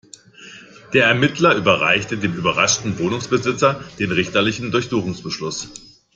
Der 0.93 1.05
Ermittler 1.05 1.53
überreichte 1.55 2.17
dem 2.17 2.33
überraschten 2.33 2.97
Wohnungsbesitzer 2.97 3.83
den 3.99 4.11
richterlichen 4.11 4.71
Durchsuchungsbeschluss. 4.71 5.69